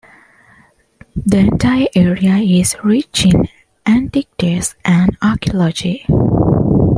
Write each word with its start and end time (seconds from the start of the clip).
The 1.27 1.37
entire 1.37 1.85
area 1.93 2.37
is 2.37 2.75
rich 2.83 3.27
in 3.27 3.47
antiquities 3.85 4.73
and 4.83 5.15
archaeology. 5.21 6.07